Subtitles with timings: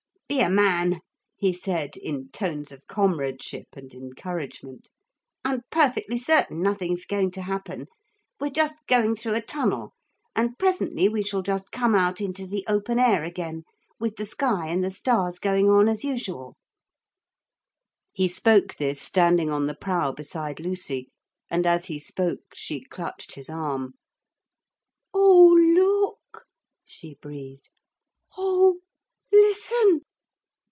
[0.27, 1.01] 'Be a man,'
[1.35, 4.89] he said in tones of comradeship and encouragement.
[5.43, 7.87] 'I'm perfectly certain nothing's going to happen.
[8.39, 9.91] We're just going through a tunnel,
[10.33, 13.63] and presently we shall just come out into the open air again,
[13.99, 16.55] with the sky and the stars going on as usual.'
[18.13, 21.09] He spoke this standing on the prow beside Lucy,
[21.49, 23.95] and as he spoke she clutched his arm.
[25.13, 26.45] 'Oh, look,'
[26.85, 27.69] she breathed,
[28.37, 28.79] 'oh,
[29.33, 30.05] listen!'